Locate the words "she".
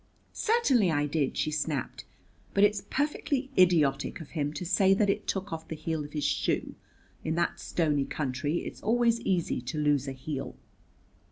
1.37-1.51